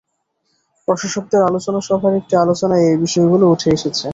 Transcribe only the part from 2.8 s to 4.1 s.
এই বিষয়গুলো উঠে এসেছে।